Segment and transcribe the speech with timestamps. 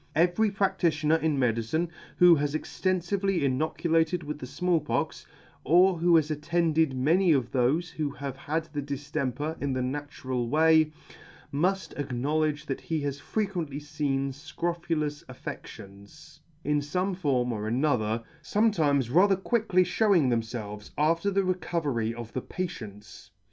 [0.15, 5.27] Every practitioner in medicine, who has extenfively inocu lated with the Small Pox,
[5.63, 10.91] or has attended many of thofe who have had the diftemper in the natural way,
[11.53, 19.13] muft acknowledge that he has frequently feen fcrophulous affeCtions, in fome form or another, fometimes
[19.13, 23.29] rather quickly fhewing themfelves after the recovery of the patients.